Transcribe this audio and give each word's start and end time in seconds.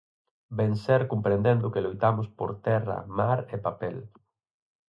Vencer 0.59 1.01
comprendendo 1.11 1.71
que 1.73 1.83
loitamos 1.85 2.27
por 2.37 2.51
terra, 2.67 2.97
mar 3.17 3.39
e 3.53 3.57
papel. 3.67 3.97